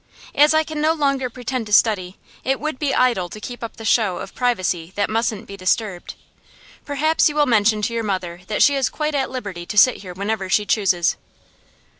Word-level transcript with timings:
As 0.33 0.55
I 0.55 0.63
can 0.63 0.81
no 0.81 0.93
longer 0.93 1.29
pretend 1.29 1.67
to 1.67 1.71
study, 1.71 2.17
it 2.43 2.59
would 2.59 2.79
be 2.79 2.91
idle 2.95 3.29
to 3.29 3.39
keep 3.39 3.63
up 3.63 3.75
the 3.77 3.85
show 3.85 4.17
of 4.17 4.33
privacy 4.33 4.91
that 4.95 5.11
mustn't 5.11 5.45
be 5.45 5.55
disturbed. 5.55 6.15
Perhaps 6.83 7.29
you 7.29 7.35
will 7.35 7.45
mention 7.45 7.83
to 7.83 7.93
your 7.93 8.01
mother 8.03 8.41
that 8.47 8.63
she 8.63 8.73
is 8.73 8.89
quite 8.89 9.13
at 9.13 9.29
liberty 9.29 9.67
to 9.67 9.77
sit 9.77 9.97
here 9.97 10.15
whenever 10.15 10.49
she 10.49 10.65
chooses. 10.65 11.17